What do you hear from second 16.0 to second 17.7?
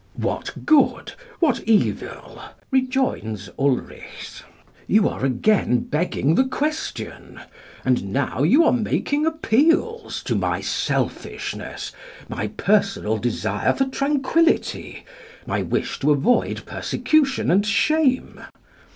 avoid persecution and